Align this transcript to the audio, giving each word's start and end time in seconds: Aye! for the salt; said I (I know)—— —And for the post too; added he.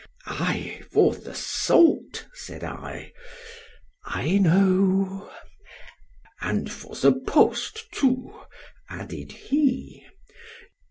Aye! 0.25 0.81
for 0.91 1.13
the 1.13 1.35
salt; 1.35 2.25
said 2.33 2.63
I 2.63 3.13
(I 4.03 4.39
know)—— 4.39 5.29
—And 6.41 6.71
for 6.71 6.95
the 6.95 7.11
post 7.27 7.85
too; 7.91 8.33
added 8.89 9.31
he. 9.31 10.07